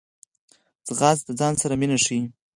[0.87, 2.21] ځغاسته د ځان سره مینه ښيي